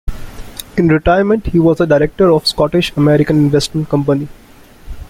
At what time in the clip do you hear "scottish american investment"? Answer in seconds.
2.49-3.87